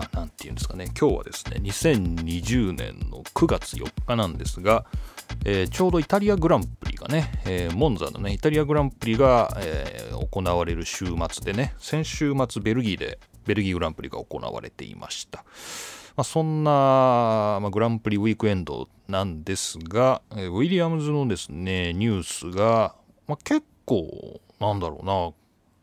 [0.00, 4.86] いやー、なんていうんですかね、今日はですね、2020年の9月4日なんですが、
[5.44, 15.44] えー、ちょうどイタリアグランプリがね、えー、モンザのね、イタリアグランプリが、えー、行われる週末でね、先週末ベルギーで、ベルギーグランプリが行われていました。
[16.16, 22.94] まあ、そんな、まあ、グランプリウィークエンドなんですが、えウィリアムズのですね、ニュースが、
[23.26, 25.32] まあ、結構、なんだろうな、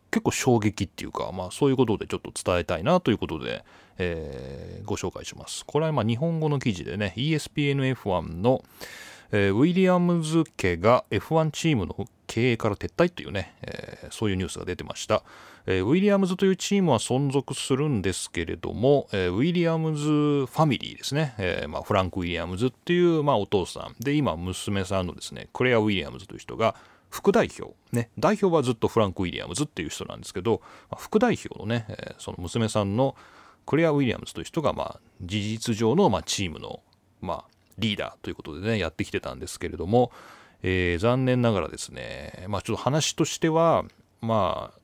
[0.10, 3.64] 結構衝撃っていうか、まあ、そういうことでちょっと伝えたいなということで、
[3.98, 5.66] えー、ご紹介します。
[5.66, 8.64] これはま日本語の記事でね、ESPNF1 の、
[9.32, 15.24] えー、ウィリアムズ家が F1 チームの経営から撤退というね、えー、そういうニュースが出てました、
[15.66, 23.96] えー、ウィリアムズというチームは存続するんですけれども、えウィリアムズファミリーですね、えまあ、フランク・ウィリアムズっていう、まあ、お父さん。
[24.00, 26.76] で今娘さんのですねクレア・ウィリアムズという人が
[27.10, 33.16] 副代表、ね、代表はずっとフランク・ウィリアムズっていう人なんですけど、まあ、副代表のね、え、その娘さんの
[33.68, 36.80] クレア・ウィリアムズという人が、まあ、事実上の、まあ、チームの、
[37.22, 40.12] まあ、リーダーということでね、やってきてたんですけれども、
[40.64, 43.86] えー、残念ながらですね、まあ、ちょっと話としては、
[44.22, 44.80] まあ、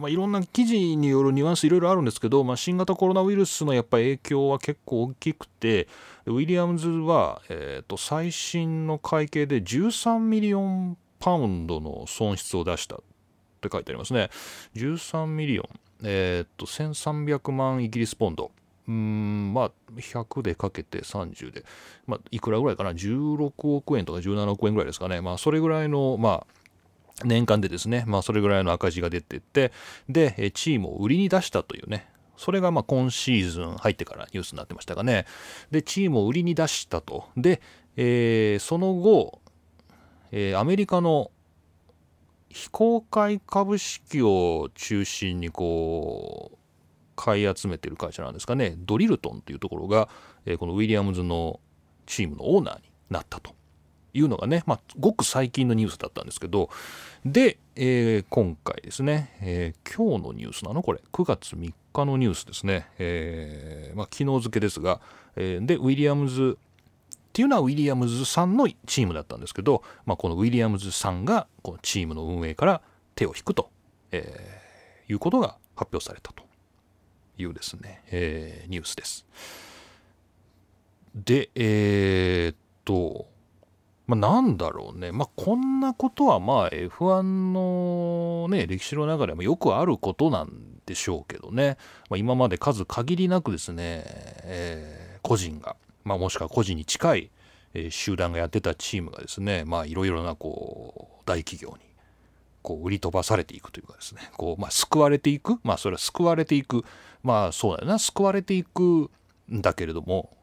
[0.00, 5.88] まあ、いろんな記事によるニュアンスいろいろあるんですけど、まあ、新型コロナウイルスのやっぱ影響は結構大きくて、
[6.24, 12.98] ウィリアムズは、えー、と最新の会計で13ミリオンパウンドの損失を出したっ
[13.60, 14.30] て書いてありますね。
[14.74, 15.68] 13 million。
[16.02, 18.50] えー、っと、1300万イギリスポンド。
[18.88, 21.64] うん、まあ、100でかけて30で、
[22.06, 25.20] まあ、いくらぐらいかな、16億円とか17億円ぐらいですかね。
[25.20, 29.72] まあ、それぐらいの、まあ、年間でですね、まあ、それぐらいの赤字が出てって、
[30.08, 32.08] で、チームを売りに出したというね、
[32.40, 35.26] それがまあ今シーズン入ってからニュースになってましたがね。
[35.70, 37.26] で、チームを売りに出したと。
[37.36, 37.60] で、
[37.96, 39.40] えー、その後、
[40.32, 41.30] えー、アメリカの
[42.50, 46.58] 非公開株式を中心にこう
[47.16, 48.74] 買い集めてる会社なんですかね。
[48.78, 50.08] ドリルトンというところが、
[50.46, 51.60] え、このウィリアムズの
[52.06, 53.54] チームのオーナーになったと
[54.14, 56.70] いうのがね、まあ、ごく最近のニュースだったんですけど。
[57.24, 60.82] で、えー、今回ですね、えー、今日のニュースなの？
[60.82, 65.00] これ9月3日のニュースですね、えーまあ、昨日付ですが、
[65.36, 66.56] えー、でウィリアムズ
[67.30, 72.82] っていうのはウィリアムズさんのチームだったんですけど、まあ、このウィリアムズさんがこのチームの運営から
[73.14, 73.70] 手を引くと、
[74.10, 76.42] えー、いうことが発表されたと
[77.38, 79.26] いうですね、えー、ニュースです。
[81.14, 83.28] で、えー、っと、
[84.08, 91.76] まあ、なんだろうね、まあ、こんなことはまあ F1 のね、歴史の中でもよくあることなんでしょうけどね、
[92.08, 97.30] まあ、今まで数限りなくですね、えー、個人がまあ、もしくは個人に近い、
[97.90, 101.90] 集団がやってたチームがですねいろいろなこう大企業に
[102.62, 106.84] こう売り飛ばされていくというかですねこう、まあ、救われていくまあそれは救われていく
[107.22, 109.10] まあそうだよな救われていく
[109.50, 110.36] んだけれども、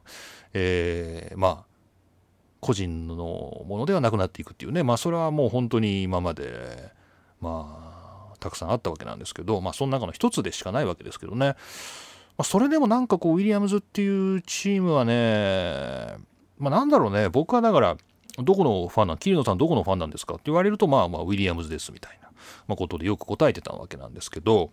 [0.53, 1.65] え、まあ
[2.59, 6.91] 個人のものではなくなっていくっていうねまあそれはもう本当に今まで
[7.39, 11.55] まあたくさんあったわけなんですけどまあその中の一つでしかないわけですけどね。
[12.37, 16.17] まあ、それでもなんかこう、ウィリアムズっていうチームはね、
[16.57, 17.97] まあ、なんだろうね、僕はだから、
[18.37, 20.35] どこのファンなん、桐野さんどこのファンなんですか？
[20.35, 22.29] って言われると、まあまあ、ウィリアムズですみたいな、
[22.67, 24.69] まあ、ことでよく答えてたわけなんですけど、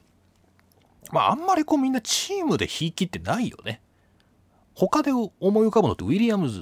[1.11, 3.81] まあ、あんまりこうみんなチームで引きってないよね。
[4.75, 6.61] 他で思い浮かぶのってウィリアムズ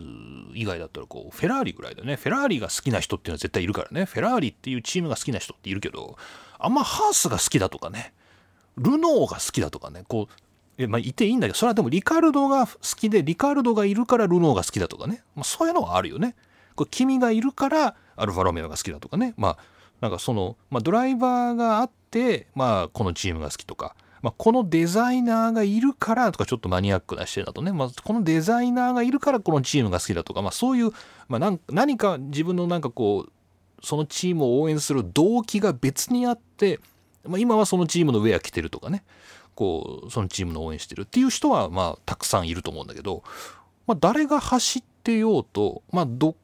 [0.54, 2.16] 以外だったらこうフェラーリぐらいだよね。
[2.16, 4.04] フェラーリが好きな人っていうのは絶対いるからね。
[4.04, 6.16] フェラーリっていうチームが好きな人っているけど、
[6.58, 8.12] あんまハースが好きだとかね、
[8.76, 10.34] ルノーが好きだとかね、こう
[10.78, 15.22] えまあ、いていいんだけど、それはでもリカルドが好きで、リカルドがいるからルノーが好きだとかね。
[15.34, 16.34] まあ、そういうのはあるよね。
[16.74, 19.34] これ君がいるからアルファロメオが好きだとかね。
[19.36, 19.58] まあ、
[20.00, 30.92] なんかその、まあ、ドライバーがあって、まあ、このチームが好きとか、まあ、このデザイナーがいるからとか、ちょっとマニアックな視点だとね、まあ、このデザイナーがいるからこのチームが好きだとか、まあ、そういう、
[31.28, 33.32] まあ、何か自分のなんかこう、
[33.84, 36.78] そのチームを応援する動機が別にあって、
[37.24, 39.04] まあ、今はそのチームのウェア着てるとかね。
[39.54, 43.22] こうそのチームの応援してるっていう人はまあたくさんいると思うんだけど、
[43.86, 46.36] まあ、誰が走ってようとまあど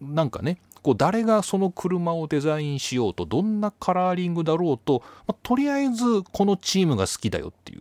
[0.00, 7.80] なんかねこう誰がその車をデザインしようとどんなカラーリングだろうと、まあ、とりあえずこのチームが好きだよっていう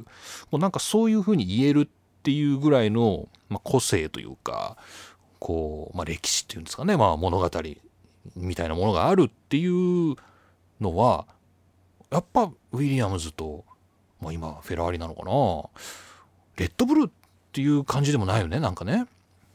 [0.49, 1.87] もうなんかそういうふうに言えるっ
[2.23, 4.77] ていうぐらいの、まあ、個性というか
[5.37, 7.49] こう、まあ、歴史っていうんですかね、まあ、物語
[8.35, 10.15] みたいなものがあるっていう
[10.81, 11.27] のは
[12.11, 13.65] やっぱウィリアムズと
[14.25, 15.31] まあ、今フェラーリなのかな
[16.57, 17.11] レッドブルっ
[17.51, 19.05] ていう感じでもないよねなんかね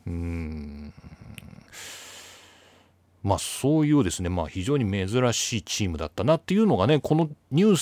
[0.06, 0.92] うん
[3.22, 7.76] まあそういうですね、まあ非常に珍しいチームだったなっていうのがね、このニュー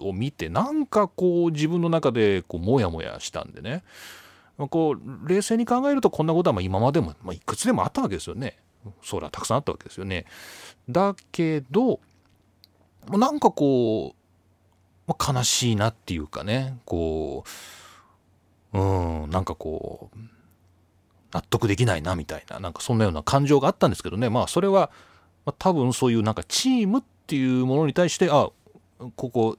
[0.00, 3.84] スを見て、なんかこう自分の中でこうモヤモヤしたんでね、
[4.56, 8.56] ま、こう冷静に考えるとこんなことはま今までも、まあ、いくつでもあったわけですよね。
[9.02, 10.24] そらたくさんあったわけですよね。
[10.88, 12.00] だけど、
[13.10, 14.21] なんかこう、
[15.06, 17.44] まあ、悲しいなっていうかね、こ
[18.72, 20.18] う、うん、なんかこう、
[21.32, 24.90] 納得できないなみたいな、なんかそんなような感情があったんですけどね、まあそれは、
[25.44, 28.50] まあ、多分そういうなんかチームっていうものに対して、あ、
[29.16, 29.58] ここ、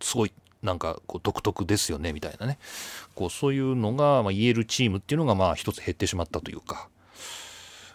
[0.00, 0.32] すごい
[0.62, 2.58] なんかこう独特ですよねみたいなね。
[3.14, 6.88] こうそういうのがま言えるチームっていうのがまあ一つ減ってしまったというか。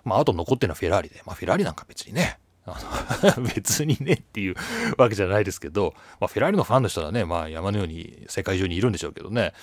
[0.03, 1.21] まああと残ってるのはフェラーリで。
[1.25, 2.39] まあフェラーリなんか別にね。
[2.67, 4.55] あの 別にねっていう
[4.97, 9.53] わけじゃないですけど、まあ、フェラーリのファンの人はね、まあ、山のように世界中にいるんでしょうけどね、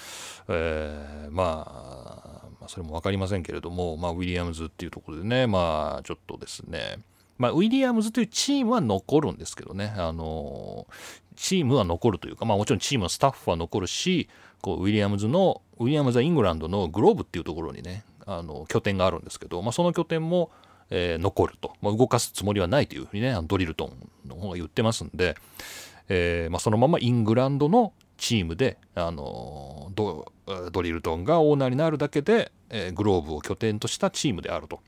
[0.49, 6.99] えー、まあ、まあ、それも分かりませんけれども、まあ、ウィリアムズっていうところでね、まあ、ちょっとですね、
[7.37, 10.87] まあ、ウィリアムズというチームは残るんですけどね、あの
[11.37, 14.29] チームは残るというか、まあ、もちろんチームのスタッフは残るし、
[14.62, 20.51] こうウィリアムズの、ウィリアムズはイングランドのグローブっていうところにね、あの拠点があるんですけど、まあ、その拠点も、
[20.91, 23.87] えー、残ると、まあ、動かすつもりはないというふうにね、ドリルト
[24.27, 25.37] ンの方が言ってますんで、
[26.09, 30.33] えーまあ、そのままイングランドのチームで、あのド
[30.71, 34.81] ドリルトンがオーナーになるだけで、え、グローブを拠点としたチームであると。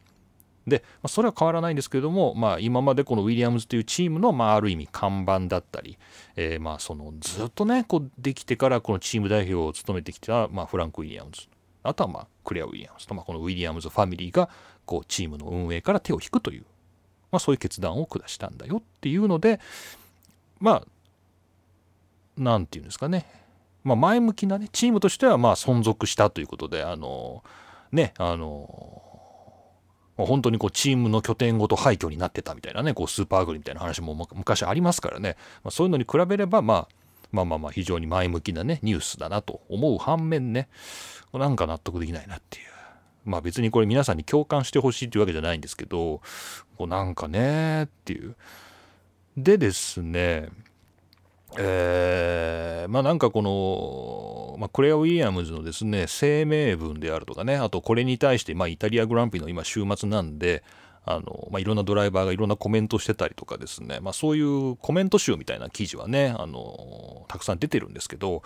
[0.67, 5.97] で、まあ、それは変わらないんですけれども、まあ、今までこのウィリアムズというチームの、まあ、ある意味看板だったり、
[6.35, 11.43] えー、まあそのずっとねこうできてからこのチーム代表を務めてきた、まあ、フランク・ウィリアムズ
[11.89, 13.07] あとは、まあ、クレア・ウィリアムズ。
[13.07, 14.49] と、まあ、このウィリアムズファミリーが
[14.85, 16.65] こうチームの運営から手を引くという、
[17.31, 19.61] まあ、そういう決断を下したんだよっていうので
[20.61, 20.87] まあ
[22.37, 23.27] 何て言うんですかね、
[23.85, 27.43] まあ、前向きなねチームとしてはまあ存続したということであの
[27.93, 29.03] ねあの
[30.17, 36.89] 本当にこうチームの拠点ごと廃墟になってたみたいなねこうスーパーアグリみたいな話も昔ありますからね、まあ、そういうのに比べれば、まあ、
[37.33, 40.69] まあまあまあ非常に前向きなねニュースだなと思う反面ね
[41.33, 42.67] なんか納得できないなっていう。
[43.25, 46.21] まあ別にこれ皆さんに共感してほしいっていうわけじゃないんですけど
[46.79, 48.37] こうなんかねっていう。
[49.37, 50.49] でですね
[51.59, 60.63] えー、まあなんかこの、まあ、クレア・ウィリアムズのですね声明文であるとかねあとこれに対して、まあ、イタリアグランプリの今週末なんで
[61.07, 68.43] あの、まあ、いろんなドライバーがいろんなコメントしてたりとかですね、まあ、そういうコメント集みたいな記事はねあのたくさん出てるんですけど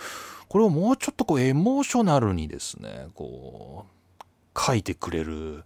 [0.48, 3.86] これをもうちょっとこうエモーショナルにですねこ
[4.20, 4.24] う
[4.58, 5.64] 書いてくれる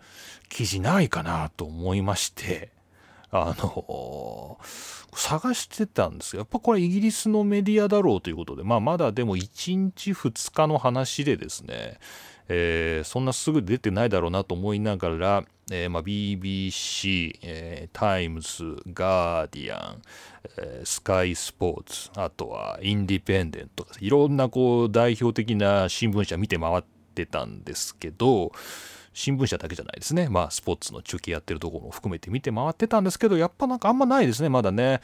[0.48, 2.73] 記事ないかなと思いまして。
[3.36, 4.58] あの
[5.12, 11.98] 探してたんですけどやっぱこれイギリスのメディアだろうということで、まあ、まだでも1日2日の話でですね、
[12.48, 20.02] えー、そんなすぐ出てないだろうなと思いながら、えーまあ、BBC、えー、タイムズ、ガーディアン、
[20.58, 26.84] えー、スカイスポーツ、あとはインディペンデント、いろんなこう代表的な新聞社見て回っ
[27.16, 28.52] てたんですけど、
[29.14, 30.28] 新聞社だけじゃないですね。
[30.28, 34.82] まあ、スポーツの中継やってるところも含めて見て回ってたんですけど、やっぱなんかあんまないですね、まだね。
[34.84, 34.98] や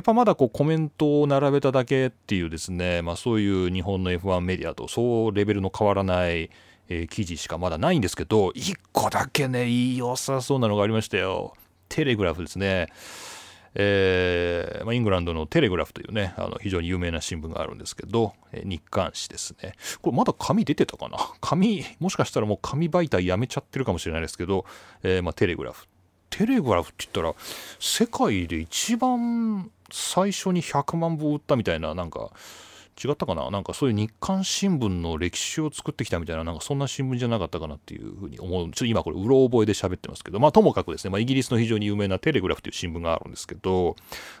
[0.00, 6.50] っぱまだこうコメントを並べただけっていうですね、まあそういう日本の F1 メディアとそうレベルの変わらない、
[6.88, 11.54] えー、記事しかまだないんですけど、一個だけね、いい良さそうなのがありましたよ。
[11.88, 12.88] テレグラフですね。
[13.78, 19.74] えーまあ、イングランドのテレグラフというね、あの非常に有名な新聞があるんですけど、えー、日刊誌ですね。
[20.00, 21.18] これまだ紙出てたかな？
[21.40, 24.64] 紙、もしかしたらもう紙媒体やめちゃってるかもしれないですけど、
[25.02, 25.86] えーまあ、テレグラフ。
[26.30, 27.34] テレグラフって言ったら、
[27.78, 32.30] 世界で一番最初に100万部売ったみたいな、なんか、
[33.02, 33.50] 違ったかな？
[33.50, 38.66] なんかそういう日刊新聞の歴史を作ってきたみたいな、なんかそんな新聞じゃなかったかなっていうふうに思う。
[38.66, 43.96] ちょっと今これ、うろ覚えで喋ってますけど、まあともかくですね、まあイギリスの非常に有名なテレグラフという新聞があるんですけど、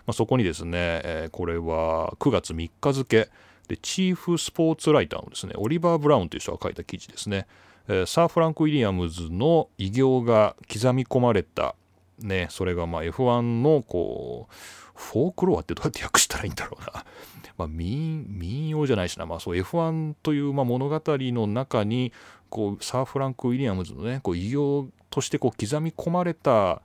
[0.06, 0.70] まあそこにですね、
[1.04, 3.28] えー、これは9月3日付
[3.68, 7.46] で、チーフスポーツライターのですね、オリバー・ブラウンという人が書いた記事ですね。
[7.88, 11.74] えー、サー・フランク・ウィリアムズの偉業が刻み込まれた、
[12.18, 14.54] ね、それがまあ F1 のこう、
[14.96, 17.04] フォークロアってどうやって訳したらいいんだろうな。
[17.58, 22.12] まあ、民民謡じゃないしな、まあ、そう F1 というまあ物語の中に
[22.50, 26.82] こうサー・フランク・ウィリアムズのねこう偉業としてこう刻み込まれた、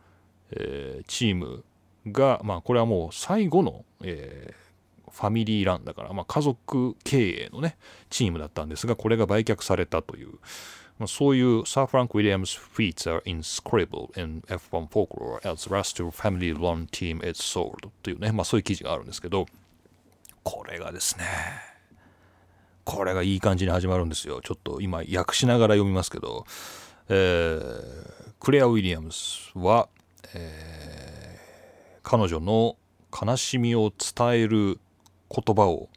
[0.52, 1.66] えー、チーム
[2.08, 7.78] が、まあ、これはもう最後の、えー、ファミリーランだから、まあ、家族経営のね
[8.10, 10.30] チームだったんですがこれが売却されたという、
[11.02, 19.48] まあ、そういうサー・フランク・ウィリアムズ feats are inscribable in F1 folklore as last family run team is sold というね、まあ、そういう記事があるんですけど
[20.44, 21.26] これがですね。
[22.84, 24.42] これがいい感じに始まるんですよ。
[24.44, 26.46] ちょっと今訳しながら読みますけど、
[27.10, 29.90] えー、クレア・ウィリアムスは、
[30.36, 32.78] えー、彼女の
[33.12, 34.80] 悲しみを伝える
[35.30, 35.90] 言葉を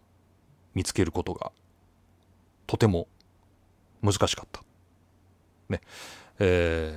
[0.74, 1.52] 見つけることが
[2.66, 3.06] とても
[4.02, 4.62] 難しかった。
[5.68, 5.80] ね。
[6.38, 6.92] え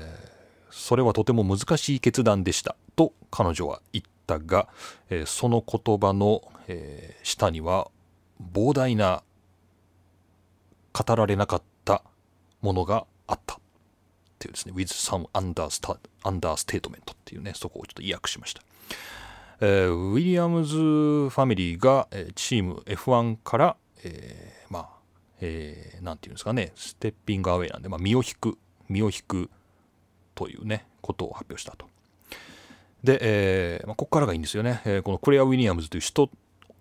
[0.70, 2.76] ー、それはとても難しい決断でした。
[2.96, 4.68] と彼女は言ったが、
[5.10, 7.90] えー、その言葉の、えー、下には
[8.54, 9.24] 膨大な
[10.94, 12.04] 語られなかった
[12.62, 13.56] ものがあった。
[13.56, 13.60] っ
[14.40, 14.74] ていうですね。
[14.76, 17.54] With some understatement っていうね。
[17.56, 18.62] そこをちょっと意訳しました、
[19.62, 24.57] えー、ウィリアムズファミリーが、え、チーム F1 から、えー、
[25.40, 28.58] えー、ていうんですかねステッピングアウェイなんで、まあ、身を引く
[28.90, 29.50] 身を引く
[30.36, 31.88] というねことを発表したと。
[33.04, 36.30] で、えーまあ、ここからがいいんですよね、えー、このクレア・ウィリアムズという人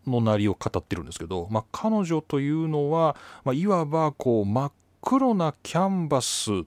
[0.07, 4.73] のなりを語ってるんですけど、まあ、彼女というのは、まあ、いわばこう真っ
[5.03, 6.65] 黒なキャンバスっ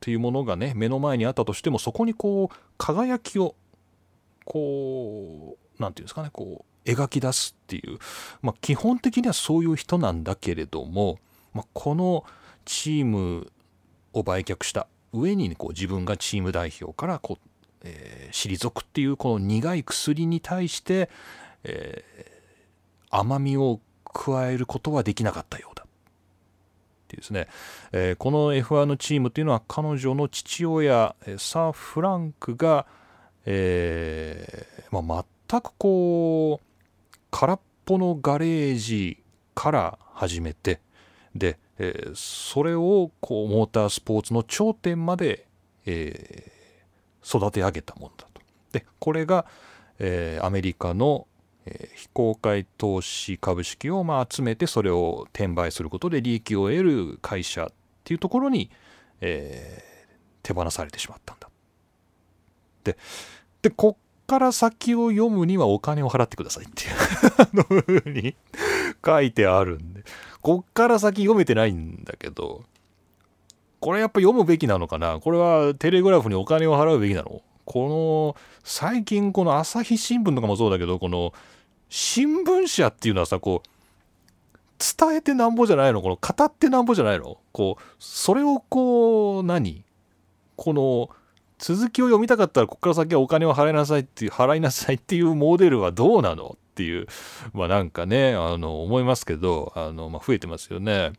[0.00, 3.54] ていうものがね目の前にあったとしてもそこにこう輝きを
[4.44, 7.98] こう何て言うんですかねこう描き出すっていう、
[8.40, 11.18] まあ、基本的にはそういう人なんだけれども、
[11.52, 12.24] まあ、この
[12.64, 13.50] チーム
[14.12, 17.48] を売却した上にこう自分がチーム代表からこう、
[17.84, 21.10] えー、退くっていうこの苦い薬に対して、
[21.64, 25.88] えー、甘みを加えることはできなかったようだっ
[27.08, 27.48] ていうですね、
[27.92, 32.86] えー、この F1 のチームというのは彼女の父親サー・フランクが、
[33.44, 36.71] えーまあ、全くこう
[37.32, 39.18] 空っぽのガレージ
[39.54, 40.80] から始めて
[41.34, 45.46] で、えー、それをこうモータースポーツの頂点まで、
[45.86, 48.40] えー、育て上げたものだと。
[48.70, 49.46] でこれが、
[49.98, 51.26] えー、アメリカの、
[51.64, 57.72] え非公開投資株式をまあ集めてそれを転売することで利益を得る会社っ
[58.02, 58.68] ていうところに、
[59.20, 59.84] え
[60.42, 61.48] 手放されてしまったんだ。
[62.82, 62.96] で
[63.62, 68.02] でこから先を読むにはお金を払ってくださいっていう。
[68.02, 68.34] 風に
[69.04, 70.04] 書いてあるんで、
[70.40, 72.64] こっから先読めてないんだけど、
[73.80, 75.18] これやっぱ読むべきなのかな？
[75.20, 77.42] これはテレグラフにお金を払うべきなの？
[77.64, 81.32] この、最近この朝日新聞とかもそうだけど、この、
[81.88, 83.68] 新聞社っていうのはさ、こう、
[84.78, 86.00] 伝えてなんぼじゃないの？
[86.02, 87.38] この語ってなんぼじゃないの？
[87.52, 89.84] こう、それをこう、何？
[90.56, 91.08] この、
[91.62, 97.06] 続きを読みたかったらここから先はお金を払いなさいっていう払いなさいっていうモデルはどうなのっていう
[97.54, 101.12] まあなんかねあの思いますけどあの、まあ、増えてますよね。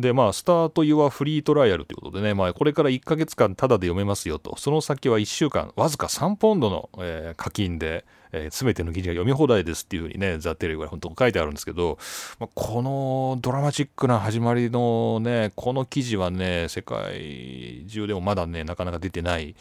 [0.00, 4.56] でまあスタート・ユア・フリートライアルということでね、まあ、これから1ヶ月間タダで読めますよと。
[4.58, 11.98] その先は1週間わずか3ポンドの、えー、課金で、えー、全ての記事が読み放題ですっていうふうにねザ・テレグラフのとこ書いてあるんですけど、
[12.38, 19.54] まあ、このドラマチックな始まりのねこの記事はね世界中でもまだねなかなか出てない、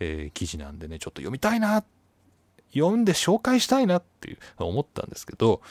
[0.00, 1.84] えー、記事なんでねちょっと読みたいな
[2.72, 5.62] 読んで紹介したいなっていう思ったんですけど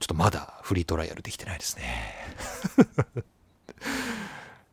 [0.00, 1.84] ちょっとまだフリートライアルできてないですね。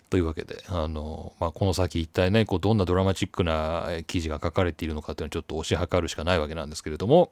[0.10, 7.32] というわけで、あの、まあ、この先一体ね、こうどんなドラマチックな記事が書かれているのかっていうのをちょっと推し量るしかないわけなんですけれども、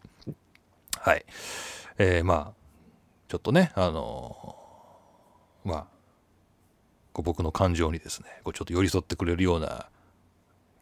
[0.98, 1.26] はい。
[1.98, 2.62] えー、まあ、
[3.28, 4.56] ちょっとね、あの、
[5.64, 5.88] まあ、
[7.14, 9.88] こう僕の感情にですね、こうちょっと寄り添ってくれるような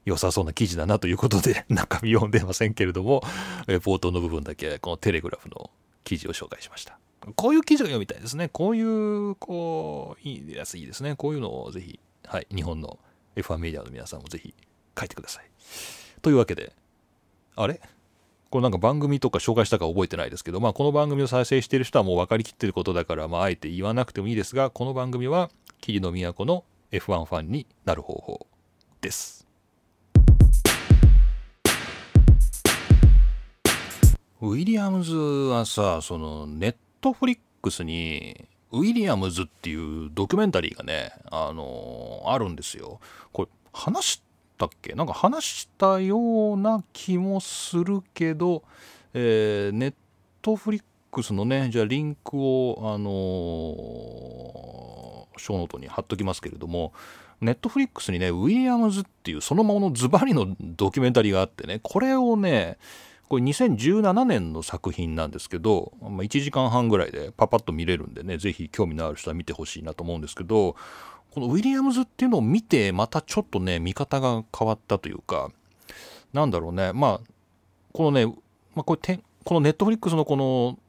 [0.05, 3.23] 良さそうな記事だなということで中身読んでませんけれども、
[3.67, 5.69] え冒頭の部分だけこのテレグラフの
[6.03, 6.97] 記事を紹介しました。
[7.35, 8.49] こういう記事が読みたいですね。
[8.49, 11.15] こういう、こう、いいやついいですね。
[11.15, 12.97] こういうのをぜひ、はい、日本の
[13.35, 14.53] F1 メディアの皆さんもぜひ
[14.97, 15.49] 書いてください。
[16.21, 16.73] というわけで、
[17.55, 17.81] あれ？
[18.49, 25.51] これなんか番組とか紹介したか覚えてないですけど、まあこの番組を再生している人はもう分かりきってることだから、まああえて言わなくてもいいですが、この番組は
[25.81, 28.47] 霧の都の F1 ファンになる方法
[29.01, 29.48] です。
[34.41, 43.01] ウィリアムズはさ、そのネットフリックスにウィリアムズっていうドキュメンタリーがね、あのー、あるんですよ。
[43.33, 44.21] これ話し
[44.57, 44.93] たっけ？
[44.93, 48.63] なんか話したような気もするけど、
[49.13, 49.93] えー、ネッ
[50.41, 56.93] トフリックスのね、じゃあリンクを、あのー、ショーノートに貼っときますけれども、
[57.41, 62.77] ネットフリックスにね、ウィリアムズっていうそのままのズバリのドキュメンタリーがあってね、これをね、
[63.29, 70.75] これ2017年の作品なんですけど、まあ、1時間半ぐらいでパパッと見れるんでね是非興味のある人は見てほしいなと思うんですけど
[71.31, 75.51] このウィリアムズっていうのを見てまたちょっとね見方が変わったというか
[76.33, 77.27] なんだろうねまあ
[77.93, 78.33] このね、ま
[78.77, 80.79] あ、これこのネットフリックスのこの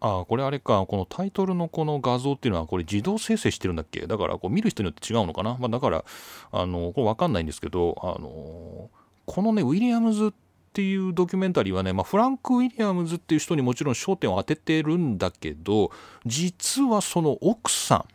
[0.00, 4.06] あこれあれかこのタイトルのこの画像っていうのはこれ自動生成してるんだっけ？
[4.06, 6.04] だからこう見る人によって違うのかな、まあ、だから
[6.52, 8.90] あのこれ分かんないんですけどあの
[9.24, 10.47] このねウィリアムズって
[10.78, 15.90] ていうドキュメンタリーはね、まあ、フランク・ウィリアムズっていう人にもちろん焦点を当ててるんだけど
[16.24, 18.06] 実はその奥さ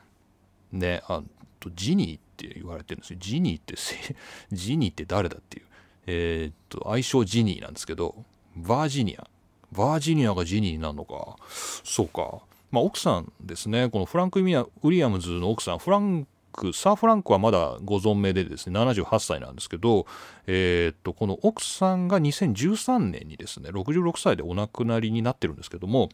[0.71, 1.21] んねあ
[1.59, 3.19] とジニーって言われてるんですよ。
[3.19, 3.75] ジニーって
[4.55, 5.65] ジニーって誰だっていう。
[6.07, 8.15] えー、っと愛称ジニーなんですけど
[8.55, 9.27] バージニア。
[9.73, 11.35] バージニアがジニーなのか。
[11.83, 12.39] そうか。
[12.71, 13.89] まあ奥さんですね。
[13.89, 20.05] このフランク・ウィリアムズの奥さんフランクサー・フランクはまだご存命でですね78歳なんですけど、
[20.47, 26.09] えー、っとこの奥さんが2013年にですね66歳でお亡くなりになってるんですけども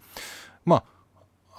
[0.65, 0.84] まあ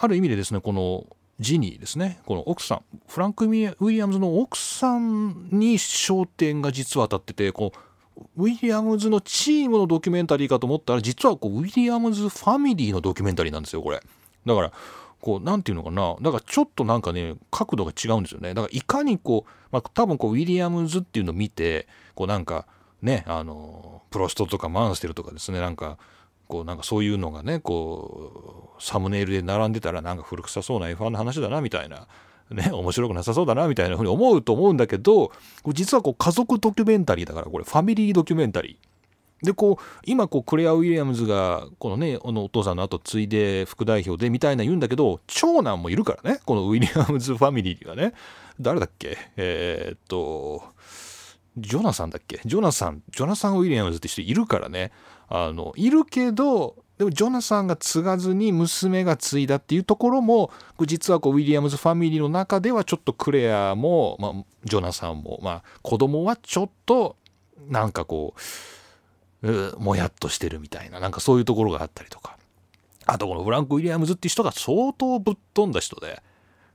[0.01, 1.05] ある意味でですねこの
[1.39, 7.91] ジニーですねこの奥さんフランク・ウィリアムズの奥さんに焦点が実は当たっててこう
[8.37, 14.01] ウィリアムズのチームのドキュメンタリーかと思ったら実はこうウィリアムズファミリーのドキュメンタリーなんですよこれ。
[14.47, 14.73] だから
[15.21, 16.17] こう何て言うのかな。
[16.21, 18.55] だからちょっとなんかね角度が違うんですよね。
[18.55, 22.67] だからいかにこう、まあ、多分こうウィリアムズっていうのを見てこうなんか
[23.03, 25.61] ねあのプロストとかマンステルとかですね。
[25.61, 25.99] なんか
[26.49, 32.07] こうなんかそういうのがねこうサムネイルで並んでたらなんか古臭そうな F1 の話だなみたいな。
[32.51, 35.31] ね、面白くなさそうだなみたいなふうに思うと思うんだけど
[35.69, 38.90] 実はこう家族ドキュメンタリーだからこれファミリードキュメンタリー。
[39.43, 48.13] でこう今こうクレア・ウィリアムズがこのねこのお父さんの後継いで副代表でみたいな言うんだけど長男もいるからねこのウィリアムズファミリーがね。
[48.61, 49.17] 誰だっけ？
[49.39, 50.63] えー、っと
[51.57, 52.41] ジョナサンだっけ？
[52.45, 54.93] ジョナサンジョナサン・ウィリアムズって人いるからね。
[55.29, 60.51] あのいるけどでもジョナサンが継がずに娘が継いだっていうところも
[60.85, 64.33] 実はこうウィリアムズファミリーの中ではちょっとクレアも、まあ、
[64.65, 67.17] ジョナサンも、まあ、子供はちょっと
[67.69, 68.41] なんかこう
[69.79, 72.37] もやっとしてるみたいななんかそういうところがあったりとか。
[73.07, 76.23] あとこのフランク・ウィリアムズっていう人が相当ぶっ飛んだ人で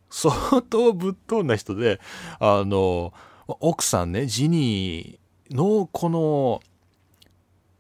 [0.10, 2.02] 相当ぶっ飛んだ人で
[2.40, 3.14] あの
[3.48, 6.62] 奥さんねジニーのこの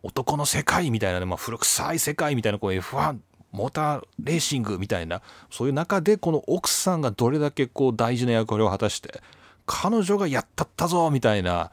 [0.04, 3.17] 男の世界みたいなね、まあ、古臭い世界みたいなこう F1
[3.52, 9.21] モーターレーシングみたいなそういう中でこの奥さんがどれだけこう大事な役割を果たして
[9.65, 11.71] 彼女がやったったぞみたいな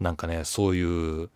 [0.00, 1.28] なんかねそういう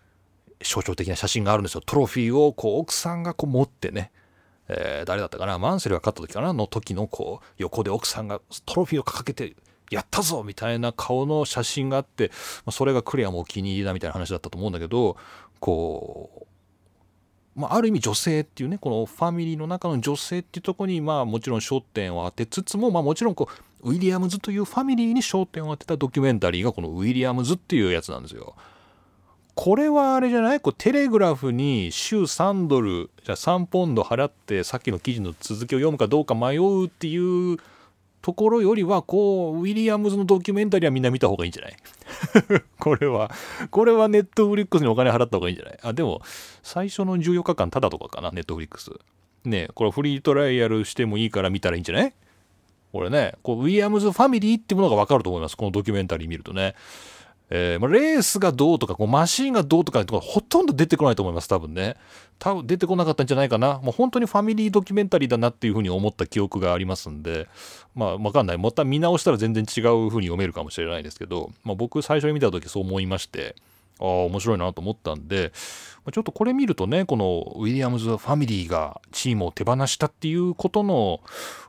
[0.63, 1.83] 象徴的な写真があるんですよ。
[1.85, 4.13] トロフィーをこう奥さんがこう持ってね、
[4.69, 5.59] えー、誰だったかな？
[5.59, 6.53] マンセルが勝った時かな？
[6.53, 9.57] の時のこう横で奥さんがトロフィーを掲げて
[9.91, 12.31] やったぞみたいな顔の写真があって、
[12.65, 15.19] まあ、それがクレアもお気に入りだみたいな話だったと思うんだけど
[15.61, 16.47] こ
[17.57, 23.49] う、まあ、ある意味女性っていうねこのファミリーの中の女性っていうとこにまあもちろん焦点を当てつつも、まあ、もちろんこ
[23.83, 28.57] うウィリアムズというファミリーに焦点を当てたドキュメンタリーがこのウィリアムズっていうやつなんですよ。
[29.55, 30.61] これはあれじゃない？
[30.61, 37.17] こうテレグラフに週3ドルじゃ3ポンド払ってさっきの記事の続きを読むかどうか迷うってい
[37.55, 37.59] う
[38.21, 41.77] ところよりはこうウィリアムズのドキュメンタリーはみんな見た方がいいんじゃない？
[42.81, 43.31] これは
[43.71, 45.79] これはネットフリックスにお金払った方がいいんじゃない？
[45.83, 46.21] あでも
[46.63, 48.91] 最初の14日間ただとかかなネットフリックス。
[49.45, 52.13] ねこれフリートライアルしてもいいから見たらいいんじゃない？
[52.93, 55.57] これねこうウィリアムズファミリーってものが分かると思います。
[55.57, 56.75] このドキュメンタリー見るとね。
[57.51, 61.97] えー、まあ、レースがどうとかこうマシンがどうとかとかほとんど出てこないと思います多分ね。
[62.39, 63.79] 多分出てこなかったんじゃないかな。
[63.79, 67.49] もう本当にファミリードキュメンタリーだなっていうふうに思った記憶がありますんで
[67.95, 68.59] まあ分かんない。
[68.59, 73.55] また見直したら全然違うふうに読めるかもしれないですけど、まあ、僕最初に見た時そう思いまして
[74.01, 75.53] ああ面白いなと思ったんで
[76.13, 81.21] ちょっとこれ見るとねこのウィリアムズファミリーがチームを手放したっていうことの、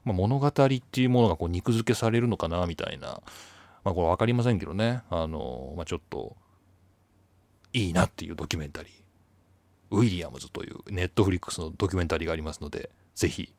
[0.04, 3.22] まあ、物語っていうものがこう肉付けされるのかなみたいな。
[3.86, 5.04] まあこれ分かりませんけどね。
[5.10, 6.36] あの、まあ、ちょっと
[7.72, 8.92] いいなっていうドキュメンタリー。
[9.92, 13.54] ウィリアムズというネットフリックスのドキュメンタリーがありますのでぜひ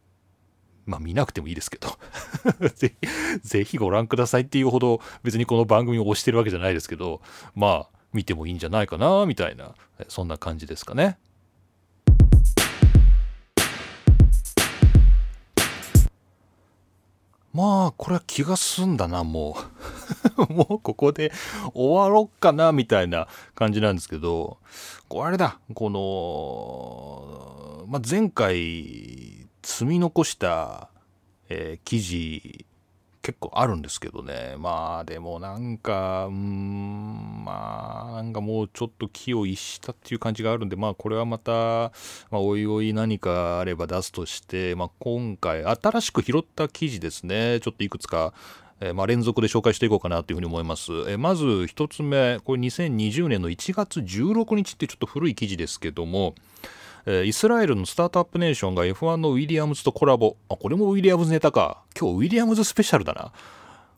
[0.85, 1.89] まあ見なくてもいいですけど。
[2.75, 7.23] ぜひぜひご覧くださいっていうほど別にこの番組を推してるわけじゃないですけど
[7.55, 9.75] まあ見てもいいんじゃないかなみたいな
[10.09, 11.19] そんな感じですかね。
[17.57, 19.57] まあ、これは気が済んだな、も
[20.37, 20.53] う。
[20.53, 21.33] もうここで
[21.73, 24.59] 終わろっかな、みたいな感じなんですけど、
[25.09, 30.90] これあれだ、この、まあ、前回積み残した、
[31.49, 32.66] えー、記事
[33.27, 41.91] 結構あるんですけどねまあでもなんかうんまあなんかもうちょっと気を逸したっていう感じがあるんでまあこれはまた、ま
[42.35, 48.33] あ、おいおい何かあれば出すとして、まあ、今回新しく拾った記事ですねちょっといくつか
[48.79, 50.93] えー、まあ、連続で紹介していこうかなというふうに思います。
[50.93, 56.35] えー、まず1つ目、これ2020年の1月16日ってちょっと古い記事ですけども、
[57.07, 60.37] えー、イスラエルのスタートアップネーションが F1 のウィリアムズとコラボ。
[60.49, 61.83] あ、これもウィリアムズネタか。
[61.99, 63.33] 今日ウィリアムズスペシャルだな。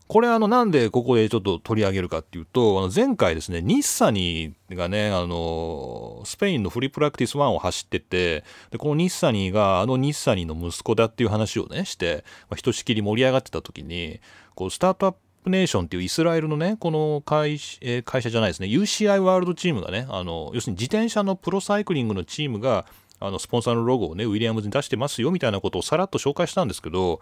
[0.08, 14.20] これあのなんでここでちょっと取り上げるかっていうとあの前回ですね日産にがねあのスペインのフリープラクティス1を走っててでこの日産にがあの日産にの息子だっていう話をねして、まあ、ひとしきり盛り上がってた時に
[14.54, 15.18] こうスタートアップ
[15.48, 18.68] ネーションっていうイスラエルのねこの会,、え、会社じゃないですね。
[18.68, 22.86] UCI ワールドチームがねあの要するに自転車のプロサイクリングのチームが
[23.20, 27.20] あのスポンサーのロゴをねウィリアムズに出してますよみたいなことをさらっと紹介したんですけど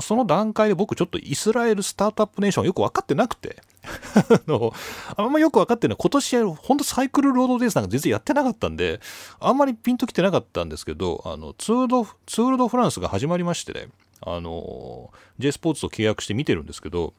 [0.00, 3.62] その段階で僕ちょっとイスラエルスタートアップネーションよく分かってなくて。
[3.86, 4.74] あの、
[5.16, 5.96] あんまよく分かってない。
[5.96, 9.00] 今年本当サイクルロードレースなんか全然やってなかったんで
[9.38, 13.88] あんまりピンときてなかったんですけどあのツールドツール・ド・フランスが始まりましてね
[14.20, 17.14] あの J スポーツと契約して見てるんですけど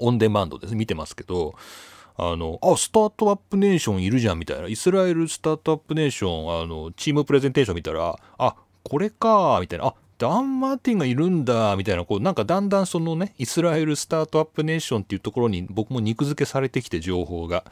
[0.00, 1.54] オンデマンドです見てますけど
[2.16, 8.54] あの、あ、スタートアップネーションいるじゃんみたいな、イスラエルスタートアップネーション、あの、チームプレゼンテーション見たら、あ、
[8.84, 17.64] これか、みたいな、あ、ダン・マーティンがいるんだ、みたいな、こう、なんかだんだんそのね、イスラエルスタートアップネーションっていうところに僕も肉付けされてきて、情報が。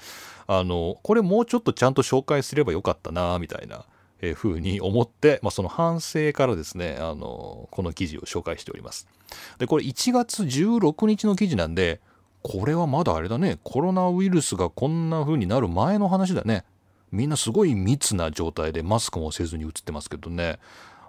[0.48, 3.84] あの、これもうちょっとちゃんと紹介すればよかったな、みたいな。
[4.24, 9.08] えー、風に思って、まあ、その反省からですね、あのこの記事を紹介しております。
[9.58, 12.00] で、これ1月16日の記事なんで、
[12.42, 13.58] これはまだあれだね。
[13.62, 16.64] コロナウイルスがこんな風になる前の話だね。
[17.10, 20.58] みんなすごい密な状態でマスクもせずに映ってますけどね。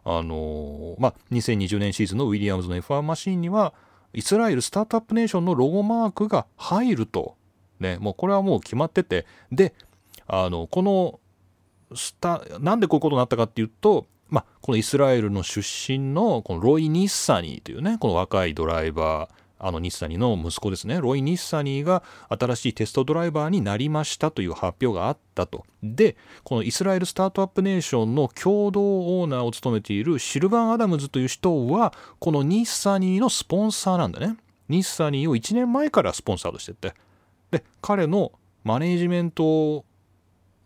[0.05, 3.73] あのー、まあ2020年シーズンのウィリアムズの F1 マシーンには
[4.13, 7.35] イスラエルスタートアップネーションのロゴマークが入ると。
[7.79, 9.25] ねもうこれはもう決まってて。
[9.51, 9.73] で
[10.27, 11.19] あのこの
[11.95, 20.99] スタなんでこういうことになったかっていうとまあ、このイスラエルの出身のこのロイ・ニッサニーというねこの若いドライバーあの日産の息子ですね。
[20.99, 25.65] ロイ・ニッサニーが新しいテストドライバーになりましたという発表があったと。
[25.81, 34.35] でこのイスラエルスタートアップネーションの共同オーナーを務めているシルバン・アダムズという人はこのニッサニーのスポンサーなんだね。
[34.67, 36.93] ニッサニーを1年前からスポンサーとしてって。
[37.51, 38.33] で彼の
[38.65, 39.85] マネージメント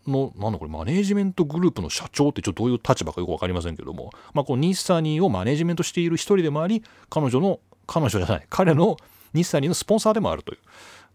[0.07, 8.45] の、なんだこれ、マネージメントグループの社長ってちょっとどういう立場かよく分かりませんけども、まあ、この日産ニーをマネージメントしている一人でもあり、彼女の彼女じゃない。
[8.49, 8.97] 彼の
[9.33, 10.59] 日産にのスポンサーでもあるという。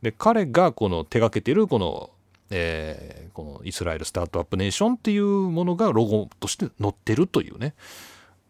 [0.03, 2.11] で彼がこの手がけているこの,、
[2.51, 7.75] えー、このイスラエルスタートアップネーションっていうものがロゴとして載ってるというね、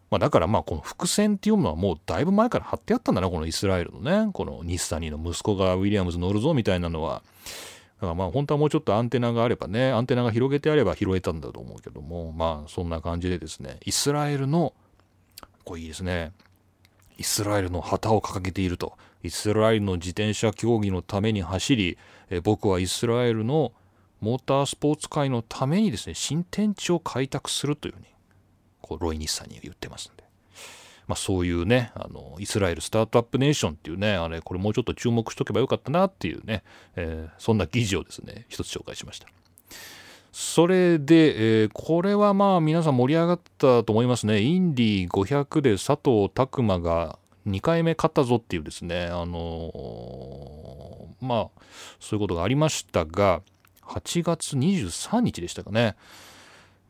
[0.09, 4.31] まあ、だからまあこの伏線っていうものはもうだいぶ前から貼ってあったんだなこのイスラエルのね。
[4.33, 7.21] この日産にの息子がウィリアムズ乗るぞみたいなのは。
[8.01, 12.31] だからまあ本当はもうちょっとアンテナがあればねアンテナが広げてあれば拾えたんだと思うけども。
[12.31, 14.73] まあそんな感じでですねイスラエルの
[15.63, 16.31] これいいですね。
[17.23, 21.97] イスラエルの旗を掲げているとイスラエルの自転車競技のために走り
[22.29, 23.71] え僕はイスラエルの
[24.19, 28.07] モータースポーツ界のためにですね新天地を開拓するというふうに
[28.81, 30.23] こうロイ・ニッサに言ってますんで、
[31.07, 36.63] まあ、そういうねあのイスラエルスタートアップネーションっていうねあれこれもうちょっと注目しとけばよかったなっていうね、
[36.97, 39.27] えー、そんな記事をですね一つ紹介しました。
[40.33, 44.41] それで、えー、これはまあ皆さん盛り上がったと思いますね。
[44.41, 51.61] インディ500で佐藤拓磨が2回目勝ったぞっていうですね、あのー、まあ、
[51.99, 53.43] そういうことがありましたが、
[53.83, 55.95] 8月23日でしたかね。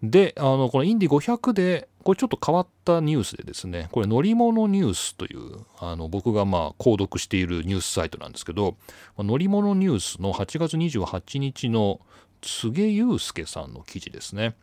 [0.02, 8.78] で、あの、このインディ500で、これちょっと変わったニュースでですね、これ乗り物ニュースという、あの、僕がまあ、購読しているニュースサイトなんですけど、
[9.18, 12.00] 乗り物ニュースの8月28日の
[12.44, 14.56] 柘祐介さんの記事ですね。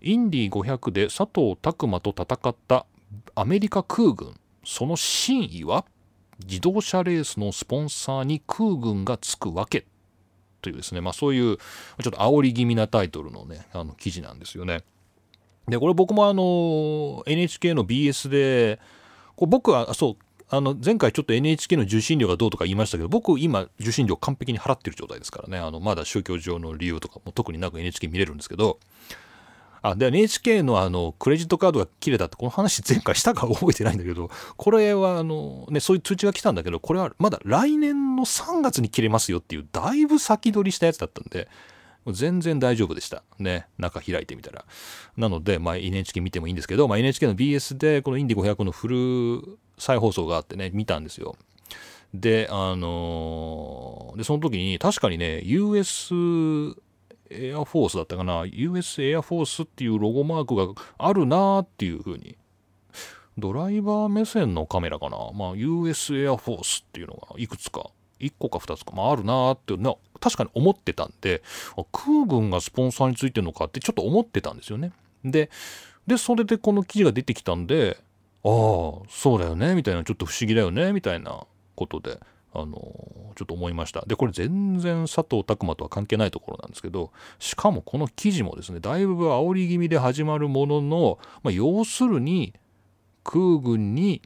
[0.00, 2.86] インディ500で佐藤拓磨と戦った
[3.34, 5.84] アメリカ空軍その真意は
[6.44, 9.86] 自動車レースのスポンサーに空軍がつくわけ
[10.60, 14.82] というですね、まあ、そういうちょっと煽り気味なタイトルのねあの記事なんですよね。
[15.68, 18.80] でこれ僕もあの NHK の BS で
[19.36, 20.16] こう僕はそう
[20.54, 25.56] あの前回ちょっと NHK の受信料がどうとか言いましたけど僕今受信料完璧に払ってる状態ですからね。
[25.56, 28.78] あのまだ宗教上の理由とかも特になく NHK 見れるんですけど。
[29.84, 41.48] あで NHK のあのクレジットカードが切れたってこの話前回したか覚えてないんだけどこれはあの、ね、そういう通知が来たんだけどこれはまだ来年の3月に切れますよっていうだいぶ先取りしたやつだったんで
[42.08, 43.22] 全然大丈夫でした。
[43.38, 43.66] ね。
[43.78, 44.64] 中開いてみたら。
[45.16, 51.36] なので、まあ、NHK 見てもいいんですけど、まあ、NHK の BS でこのインディ500のフル再放送があってね、見たんですよ。
[52.14, 56.14] で、あのー、で、その時に確かにね、US
[57.30, 62.36] エアフォースだったかな、US エアフォースっていうロゴマークがあるなーっていう風に、
[63.38, 67.90] ドライバー目線のカメラかな、まあ、US エアフォースっていうのがいくつか、
[68.22, 71.42] 1個か2つか、まあ、あるなーってな、確かに思ってたんで、
[71.92, 74.92] 空軍がスポンサーについてるのかってちょっと思ってたんですよね。
[75.24, 75.50] で、
[76.06, 77.98] で、それでこの記事が出てきたんで、
[78.44, 82.18] ああそうだよねみたいなちょっと不思議だよねみたいなことで
[82.54, 82.76] あの
[83.36, 92.52] ちょっと思いましたでこれ全然佐藤拓磨とは関係ないところなんですけどしかもこの記事もですねだいぶ煽り気味で始まるものの、まあ、要するに
[93.24, 94.22] 空軍に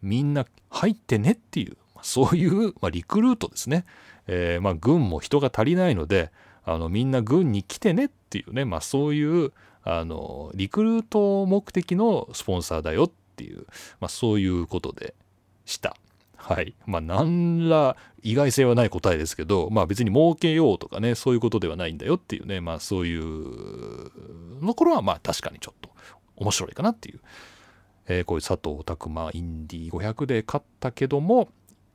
[0.00, 3.84] みんな入ってねっていうそういう、まあ、リクルートですね、
[4.26, 6.30] えー、まあ軍も人が足りないので
[6.64, 13.66] あのみんな軍に来てねっていうね、まあ、そういうあのリクルート目的のスポンサーだよっていう、
[14.00, 15.14] まあ、そういうことで
[15.64, 15.96] した。
[16.36, 16.74] はい。
[16.86, 25.90] まあ、何ら意外性はない答えですけど、まあ別に儲けようとかね、そういうことではないんだよっていうね、まあそういうの頃は、まあ確かにちょっと
[26.36, 27.20] 面白いかなっていう。
[28.10, 31.50] えー、こういう佐藤拓磨インディ500で勝ったけども、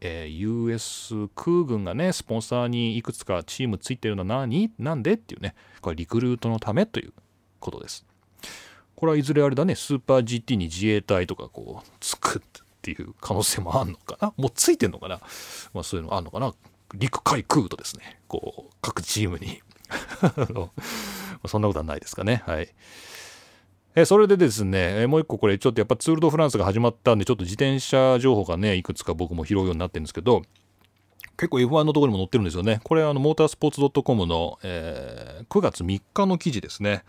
[0.06, 4.70] えー、US 空軍がね、スポンサーにいくつかチームついてるのは何？
[4.78, 5.13] なんで？
[5.13, 7.13] っていうね、これリクルートのためという
[7.60, 8.06] ことです。
[8.96, 14.34] これはいずれあれだね、スーパー GT に自衛隊とかこう、つくっていう可能性もあんのかな？
[14.36, 15.22] もうついてんのかな？
[15.74, 16.54] まあそういうのあんのかな？
[16.94, 19.62] 陸海空とですね、こう、各チームに
[21.48, 22.44] そんなことはないですかね。
[22.46, 22.70] はい。
[23.96, 30.42] えそれでですね、えもう一個これちょっとやっぱツール・ド・フランスが始まったんでちょっと自転車情報がねいくつか僕も拾うようになってるんですけど
[31.38, 32.80] 結構 F1 のところにも載ってるんですよね。
[32.84, 37.04] これあのモータースポーツ .com の、えー、9月3日の記事ですね、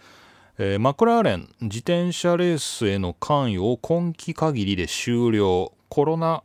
[0.59, 5.73] えー、マクラーレン自転車レースへの関与を今期限りで終了。
[5.95, 6.43] コロナ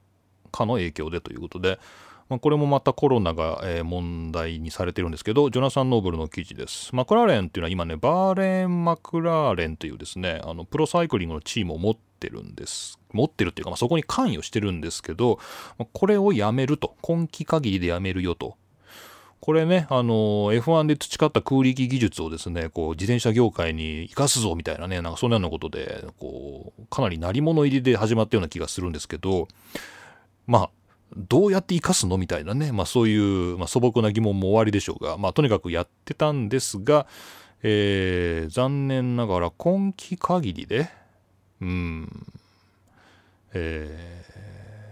[0.51, 1.79] 禍の影響でということで
[2.29, 6.95] まあ、これもまたコロナが、え、問題にされてるんですけど、ジョナサン・ノーブルの記事です。
[6.95, 12.99] マクラーレンっていうのは今ね、バーレン・マクラーレンというですね、あのプロサイクリングのチームを持ってるんです。
[13.13, 15.39] 持ってるっていうか、まあ、そこに関与してるんですけど、
[15.91, 16.95] これをやめると。
[17.01, 18.57] 今期限りでやめるよと。
[19.41, 29.47] これね、あの、F1 で培った空力技術をですね、こう、自転車業界に生かすぞみたいなね、なんかそんなようなことで、こう、かなり鳴り物入りで始まったような気がするんですけど、
[30.45, 30.69] まあ、
[31.17, 32.17] どうやって生かすの？
[32.17, 37.07] みたいなね、まあ、そういう、まあ、素朴な疑問も終わりでしょうが、まあ、とにかくやってたんですが、
[37.63, 40.89] えー、残念ながら今期限りで、
[41.61, 42.25] うん、
[43.53, 44.23] え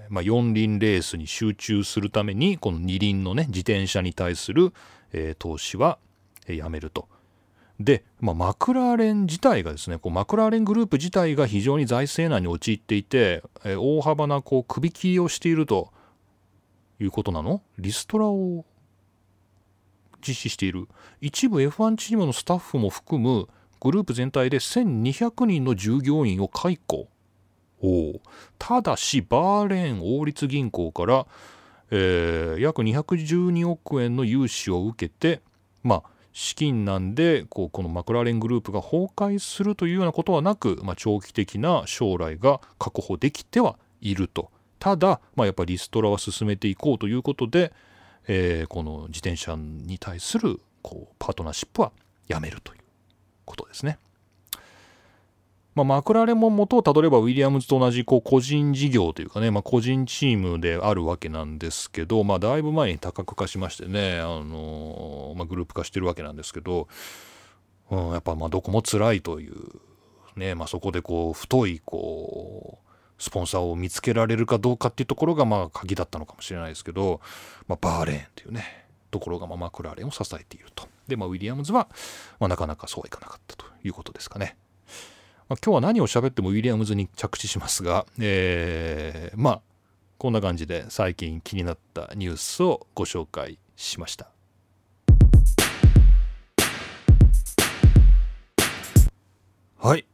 [0.09, 4.73] ー、まあ、四輪レースに集中するために、この二輪のね、自転車に対する、
[5.13, 5.99] えー、投資は、
[6.47, 7.07] えー、やめると。
[7.79, 15.93] で、まあ、マクラーレン自体がですねこうマクラーレングループ自体が非常に財政難に陥っていて、えー、大幅なこう首切りをしていると。
[16.99, 17.61] いうことなの？
[17.77, 18.65] リストラを
[20.27, 20.87] 実施している。
[21.21, 23.47] 一部 F1 チームのスタッフも含む
[23.79, 27.07] グループ全体で1200人の従業員を解雇。
[27.81, 28.19] お
[28.57, 31.27] ただしバーレーン王立銀行から、
[31.91, 35.41] えー、約212億円の融資を受けて
[35.83, 44.51] まあ資金難でこうこのマクラーレングループが崩壊するというようなことはなく、まあ、長期的な将来が確保できてはいると。
[44.79, 47.73] ただ、まあ、やっぱりリストラは進めていこうということで、
[48.27, 51.91] えー、この自転車に対するこうパートナーシップは
[52.27, 52.79] やめるという
[53.45, 53.97] ことですね。
[55.77, 66.87] まあ、マクラーレンも元をたどればウィリアムズと同じこう個人事業というかね、まあ、個人チームであるわけなんですけど、まあ、だいぶ前に多角化しましてね、あのー、まあ、グループ化してるわけなんですけど、
[67.91, 69.55] うん、やっぱまあどこも辛いという、
[70.35, 72.86] ねまあ、そこでこう太いこう
[73.17, 77.21] スポンサーを見つけられるかどうかっていうところがまあ鍵だったのかもしれないですけど、
[77.67, 80.87] まあ、バーレーンというねところがまあマクラーレンを支えていると。
[81.07, 81.87] で、まあ、ウィリアムズは、
[82.39, 84.57] まあ、なかなかそうはいかなかったということですかね、
[85.47, 89.61] まあ、今日は何を喋ってもウィリアムズに着地しますが、えー、まあ
[90.17, 94.31] こんな感じで最近気になったニュースをご紹介しました。
[99.77, 100.05] はい、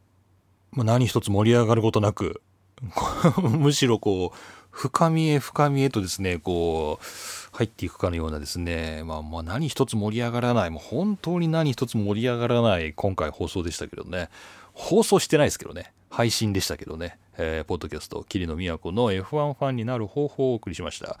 [0.72, 2.42] まあ、何一つ盛り上がることなく
[3.40, 4.38] むしろこう
[4.70, 14.28] 深みへ深みへとですねこう入っていくかのようなですね、まあ、まあ何一つ盛り上がらないもう本当に何一つ盛り上がらない今回放送でしたけどね。
[14.72, 15.92] 放送してないですけどね。
[16.10, 21.18] 配信でしたけどね、えー、ポッドキャスト桐野都の F1 ファンになる方法をお送りしました。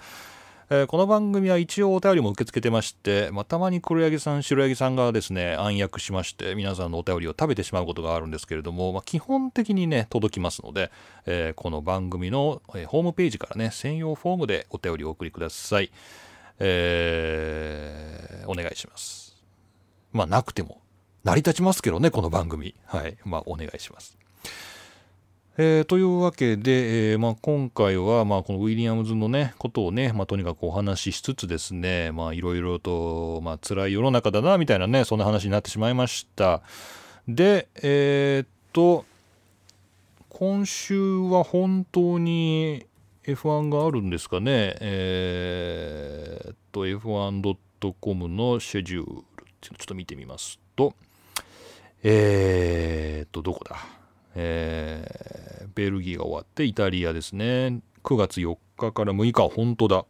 [0.74, 10.90] えー、この番組は一応お便りも受け付けてまして、まあ、たまに黒柳さん、白柳さんがですね、暗躍しまして、皆さんのお便りを食べてしまうことがあるんですけれども、まあ、基本的にね、届きますので、
[11.26, 15.92] えー、この番組の、えー、ホームページからね、専用フォームでお便りをお送りください。
[16.58, 19.36] えー、お願いします。
[20.12, 20.80] まあ、なくても、
[21.22, 22.74] 成り立ちますけどね、この番組。
[22.86, 23.16] はい。
[23.24, 24.23] まあ、お願いします。
[25.56, 36.62] えー、というわけで、えーまあ、今回は、まあ、このウィリアムズのね、ことをね、まあ、とにかくお話ししつつですね、まあ、いろいろと、まあ、辛い世の中だな、みたいなね、そんな話になってしまいました。
[37.28, 39.04] で、えー、っと、
[40.28, 42.84] 今週は本当に、
[43.22, 44.76] F1 があるんですかね。
[44.80, 49.14] えー、っと、F1.com のシェジュールっ
[49.60, 50.94] ていうのをちょっと見てみますと、
[52.02, 54.03] えー、っと、どこだ？
[54.34, 57.80] えー、ベルギーが終わってイタリアですね。
[58.02, 60.04] 9月4日から6日、本当だ。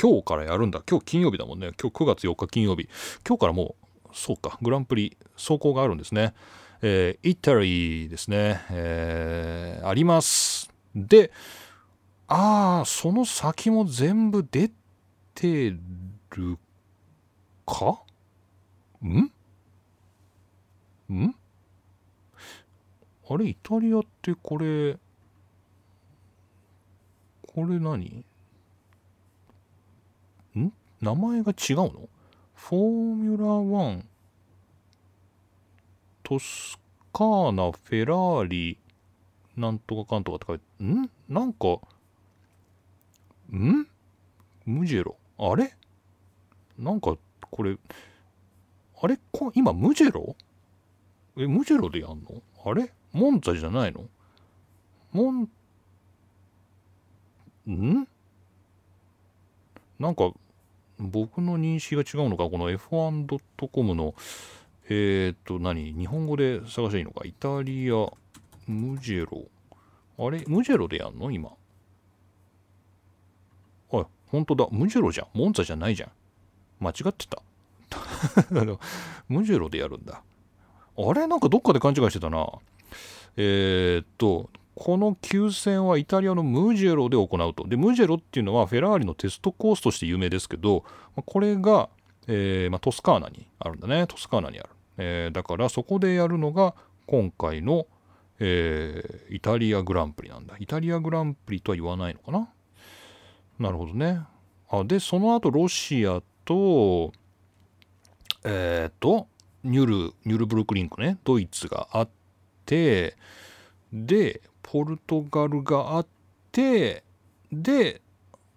[0.00, 0.82] 今日からやるんだ。
[0.88, 1.72] 今日金曜日だもんね。
[1.80, 2.88] 今日9月4日金曜日。
[3.26, 6.34] 今日からもう、そうか、グランプリ走行があるんですね。
[6.80, 8.60] えー、イタリーですね。
[8.70, 10.70] えー、あります。
[10.94, 11.32] で、
[12.28, 14.70] ああ、その先も全部出
[15.34, 16.58] てる
[17.66, 18.02] か？
[19.02, 19.30] ん？
[21.12, 21.34] ん？
[23.30, 24.96] あれイタリアってこれ、
[27.46, 28.24] これ何？
[30.56, 30.72] ん？
[31.02, 32.08] 名前が違うの？
[32.54, 34.02] フォーミュラ1、
[36.22, 36.78] トス
[37.12, 38.78] カーナ、フェラーリ、
[39.56, 41.10] なんとかかんとかって書いて、ん？
[41.28, 41.80] なんか、
[43.52, 43.86] ん？
[44.64, 45.16] ムジェロ？
[45.38, 45.74] あれ？
[46.78, 47.18] なんか、
[47.50, 47.76] これ、
[49.02, 49.18] あれ？
[49.54, 50.34] 今、ムジェロ？
[51.36, 52.42] え、ムジェロでやんの？
[52.64, 52.90] あれ？
[53.12, 54.04] モンツァじゃないの？
[55.12, 55.48] モン、
[57.70, 58.08] ん？
[59.98, 60.32] なんか、
[60.98, 64.14] 僕の認識が違うのか、この F1.com の、
[64.88, 65.92] えっ、ー、と、何？
[65.92, 67.22] 日本語で探していいのか？
[67.24, 68.06] イタリア、
[68.66, 69.44] ムジェロ。
[70.18, 70.44] あれ？
[70.46, 71.30] ムジェロでやんの？
[71.30, 71.50] 今。
[73.90, 74.66] おい、ほんとだ。
[74.70, 75.28] ムジェロじゃん。
[75.32, 76.10] モンツァじゃないじゃん。
[76.80, 77.42] 間違ってた。
[79.28, 80.22] ムジェロでやるんだ。
[80.96, 81.26] あれ？
[81.26, 82.46] なんかどっかで勘違いしてたな。
[83.36, 87.66] えー、っと、この休戦はイタリアのムジェロで行うと。
[87.66, 90.84] で、ムジェロっていうのはフェラーリのテストコースとして有名ですけど、
[91.26, 91.88] これが、
[92.28, 94.06] えーまあ、トスカーナにあるんだね。
[94.06, 94.68] トスカーナにある。
[94.98, 96.74] えー、だからそこでやるのが
[97.06, 97.86] 今回の、
[98.38, 100.54] えー、イタリアグランプリなんだ。
[100.60, 102.48] イタリアグランプリとは言わないのかな？
[103.58, 104.20] なるほどね。
[104.70, 107.12] あで、その後ロシアと、
[108.44, 109.26] えっ、と、
[109.64, 112.17] ニュル、ニュルブルクリンクね、ドイツがあって
[112.68, 113.16] て、
[113.90, 116.06] で、ポルトガルがあっ
[116.52, 117.02] て、
[117.50, 118.02] で、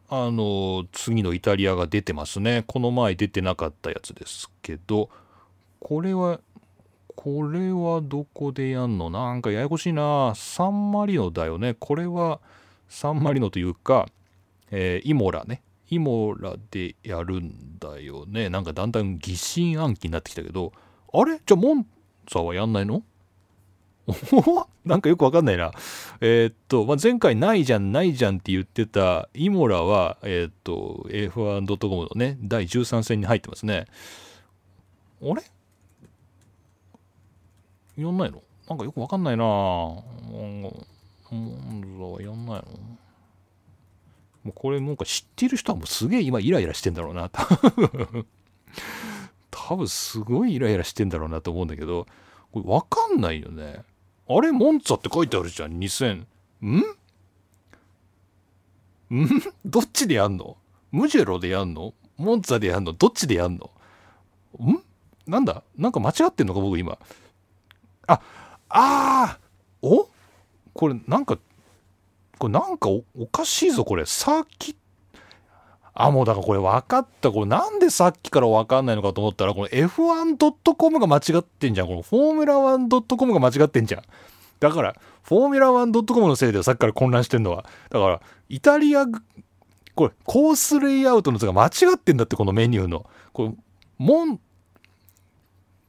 [0.10, 2.66] あの、次のイタリアが出てますね。
[2.68, 5.10] この前出てなかったやつですけど、
[5.80, 6.42] これは、
[7.16, 9.10] これはどこでやんの？
[9.10, 10.34] なんかややこしいな。
[10.36, 11.76] サンマリノだよね。
[11.80, 12.40] これは
[12.90, 14.08] サンマリノというか、
[14.72, 15.62] えー、イモラね。
[15.90, 18.50] イモラでやるんだよね。
[18.50, 20.74] なんかだんだん疑心暗鬼になってきたけど、
[21.14, 21.40] あれ？
[21.46, 21.86] じゃあモン
[22.26, 23.04] ツァはやんないの？
[24.84, 25.72] なんかよくわかんないな。
[26.22, 33.86] えー、っと、まあ、前回ないじゃん、ないじゃんって言ってたイモラは、えー、っと、F1.com のね、第13戦に入ってますね。
[35.22, 35.44] あれ？
[37.98, 38.42] やんないの？
[38.68, 40.04] なんかよくわかんないなモ
[41.32, 42.64] ンザはやんないの？
[44.44, 47.30] もうこれなんか知ってる人はもうすげえ今イライラしてんだろうな。
[47.30, 48.26] 多分
[49.52, 52.08] 多分すごいイライラしてんだろうなと思うんだけど、
[52.52, 53.84] これわかんないよね。
[54.30, 56.26] あれモンツァって書いてあるじゃん、2000。
[56.62, 56.78] ん。
[56.78, 56.84] ん？
[59.66, 60.58] どっちでやんの？
[60.92, 61.94] ムジェロでやんの？
[62.18, 62.94] モンツァでやんの？
[62.94, 63.70] どっちでやんの？
[64.60, 64.82] ん？
[65.28, 65.64] なんだ？
[65.78, 66.98] なんか間違ってんのか僕今。
[68.08, 68.22] あ、
[68.70, 69.88] あー！
[69.88, 70.10] お？
[70.74, 71.38] これなんか、
[72.38, 74.06] これなんかおかしいぞこれ。
[74.06, 74.76] サーキッ
[75.94, 77.32] あ、もうだからこれ分かった。
[77.32, 81.88] これなんでさっきから分かんないのかと思ったら、この F1.com が間違ってんじゃん。
[81.88, 84.04] このフォーミュラ 1.com が間違ってんじゃん。
[84.60, 87.66] だから、フォーミュラ 1.com のせいでさっきから混乱してんのは。
[87.90, 89.06] だから、イタリア、
[89.96, 93.06] これ、コースレイアウトの図が間違ってんだって、このメニューの。
[93.34, 93.54] これ、
[93.98, 94.40] モン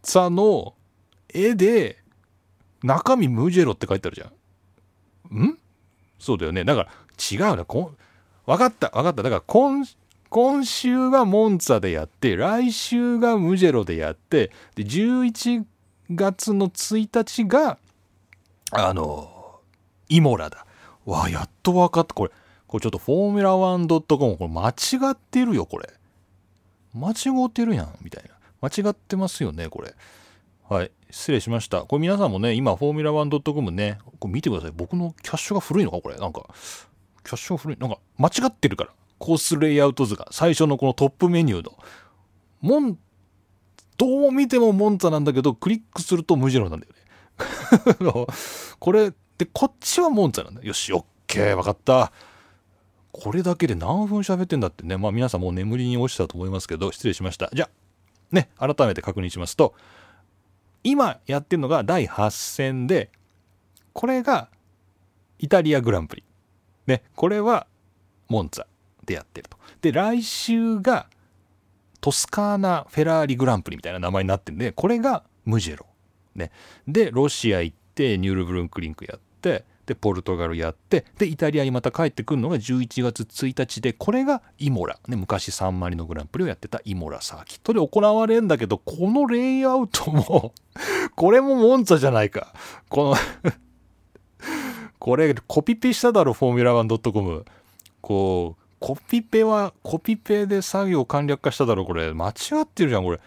[0.03, 0.75] ツァの
[1.33, 1.99] 絵で、
[2.83, 4.33] 中身ムジェロって書いてあるじゃ
[5.33, 5.45] ん。
[5.45, 5.59] ん？
[6.19, 6.65] そうだよね。
[6.65, 6.91] だから、
[7.31, 7.65] 違うな。
[8.47, 9.23] 分かった、分かった。
[9.23, 9.85] だから今、
[10.29, 15.65] 今週はモンツァでやって、来週がムジェロでやって、で、11
[16.11, 17.79] 月の1日が、
[18.71, 19.61] あの、
[20.09, 20.67] イモラだ。
[21.05, 22.15] わ、やっと分かった。
[22.15, 22.31] これ、
[22.67, 25.88] これちょっとフォーミュラ 1.com、これ間違ってるよ、これ。
[26.95, 27.13] 間違
[27.47, 28.31] ってるやん、みたいな。
[28.63, 29.95] 間違ってますよね、これ。
[30.69, 30.90] はい。
[31.11, 31.83] 失礼しました。
[31.83, 34.73] これ皆さんもね、今、フォーミュラ 1.com ね、これ見てください。
[34.75, 36.17] 僕のキャッシュが古いのか、これ。
[36.17, 36.49] なんか、
[37.25, 38.90] キャッシュオフレなんか間違ってるから。
[39.18, 40.27] コースレイアウト図が。
[40.33, 41.79] 最初のこのトップメニューの。
[42.60, 42.98] モン、
[43.96, 48.27] どう見てもモンツァなんだけど、クリックするとムジェロなんだよね。
[48.81, 50.62] これ、で、こっちはモンツァなんだ。
[50.62, 52.12] よし、オッケー、わかった。
[53.12, 54.96] これだけで何分喋ってんだってね。
[54.96, 57.50] まあ皆さんもう眠りに落ちたと思いますけど、失礼しました。
[57.52, 59.75] じゃあ、ね、改めて確認しますと、
[60.83, 63.10] 今やってるのが第8戦で、
[63.92, 64.48] これが
[65.38, 66.25] イタリアグランプリ。
[66.87, 67.67] ね、これは
[68.29, 68.67] モンツァ
[69.05, 69.57] でやってると。
[69.81, 71.07] で、来週が
[72.01, 75.87] トスカーナ・フェラーリ・グランプリみたいな名前になってるんで、これがムジェロ。
[76.35, 76.51] ね。
[76.89, 84.99] で、ロシア行って、ニュールブルンクリンクやって、で、ポルトガルやって、で、イタリアにまた帰ってくるのが11月1日で、これがイモラ。
[85.09, 90.55] ね、昔サンマリノグランプリをやってたイモラサーキットで行われるんだけど、このレイアウトも
[91.15, 92.55] これもモンツァじゃないか。
[92.89, 93.15] こ
[93.45, 93.53] の
[95.03, 97.44] これコピペしただろ、フォーミュラ 1.com。
[98.00, 102.15] こう、コピペは、コピペで作業簡略化しただろ、これ。
[102.15, 103.19] 間違ってるじゃん、これ。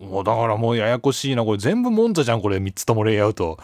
[0.00, 1.44] もうだからもうややこしいな。
[1.44, 2.56] これ全部モンツァじゃん、これ。
[2.56, 3.60] 3つともレイアウト。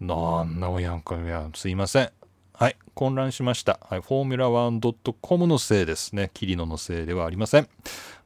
[0.00, 2.10] なんなもやんか、いや、すいません。
[2.52, 3.80] はい、混乱しました。
[3.88, 6.30] はい、フォーミュラ 1.com のせいですね。
[6.34, 7.68] キリノのせいではありません。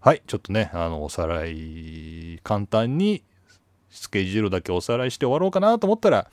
[0.01, 3.23] はい、ちょっとね、あの、おさらい、簡単に
[3.91, 6.29] スケジュールだけおさらいして終わろうかなと思ったら、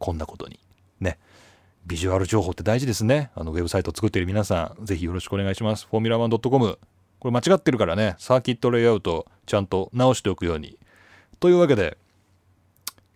[0.00, 0.58] こんなことに。
[1.00, 1.18] ね。
[1.86, 3.30] ビジュアル情報って大事ですね。
[3.34, 5.86] あの、ウェブサイトを作っている皆さん、ぜひよろしくお願いします。
[5.88, 6.78] フォーミュラー 1.com。
[7.18, 10.78] これ間違ってるからね、サーキットレイアウト、ちゃんと直しておくように。
[11.38, 11.98] というわけで、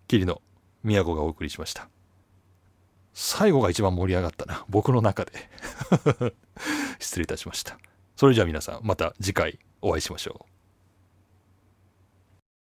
[0.06, 0.42] キリノ
[0.82, 1.88] 宮古がお送りしました
[3.14, 5.32] 最後が一番盛り上がったな僕の中で
[7.00, 7.78] 失礼いたしました
[8.16, 10.53] それじゃあ皆さんまた次回お会いしましょう